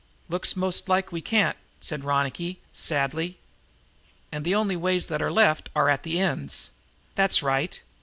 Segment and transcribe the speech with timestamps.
[0.29, 3.37] "Looks most like we can't," said Ronicky sadly.
[4.31, 6.71] "And the only ways that are left are the ends."
[7.13, 7.79] "That's right."